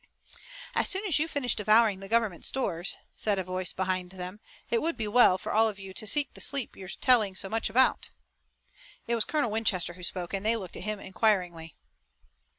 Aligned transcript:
"As 0.73 0.89
soon 0.89 1.05
as 1.05 1.19
you 1.19 1.27
finish 1.27 1.55
devouring 1.55 1.99
the 1.99 2.07
government 2.07 2.43
stores," 2.43 2.97
said 3.13 3.37
a 3.37 3.43
voice 3.43 3.71
behind 3.71 4.13
them, 4.13 4.39
"it 4.67 4.81
would 4.81 4.97
be 4.97 5.07
well 5.07 5.37
for 5.37 5.51
all 5.51 5.69
of 5.69 5.77
you 5.77 5.93
to 5.93 6.07
seek 6.07 6.33
the 6.33 6.41
sleep 6.41 6.75
you're 6.75 6.87
telling 6.89 7.35
so 7.35 7.47
much 7.47 7.69
about." 7.69 8.09
It 9.05 9.13
was 9.13 9.25
Colonel 9.25 9.51
Winchester 9.51 9.93
who 9.93 10.01
spoke, 10.01 10.33
and 10.33 10.43
they 10.43 10.57
looked 10.57 10.75
at 10.75 10.81
him, 10.85 10.99
inquiringly. 10.99 11.75